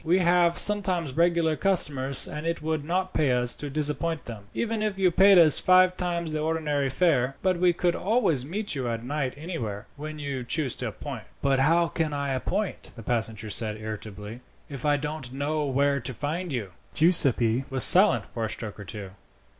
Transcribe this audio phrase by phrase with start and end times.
[0.03, 4.81] We have sometimes regular customers, and it would not pay us to disappoint them, even
[4.81, 7.35] if you paid us five times the ordinary fare.
[7.43, 11.59] But we could always meet you at night anywhere, when you choose to appoint." "But
[11.59, 16.51] how can I appoint," the passenger said irritably, "if I don't know where to find
[16.51, 19.11] you?" Giuseppi was silent for a stroke or two.